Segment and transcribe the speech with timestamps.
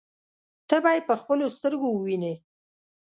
[0.67, 2.33] ته به يې په خپلو سترګو ووینې.